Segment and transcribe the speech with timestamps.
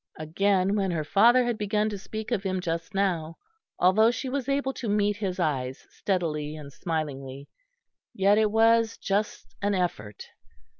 [0.17, 3.37] Again when her father had begun to speak of him just now,
[3.77, 7.47] although she was able to meet his eyes steadily and smilingly,
[8.11, 10.25] yet it was just an effort.